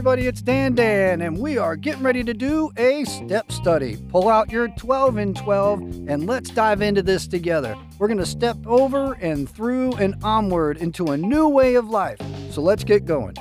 [0.00, 3.98] everybody, it's Dan Dan, and we are getting ready to do a step study.
[4.08, 7.76] Pull out your 12 and 12, and let's dive into this together.
[7.98, 12.18] We're going to step over and through and onward into a new way of life.
[12.50, 13.36] So let's get going.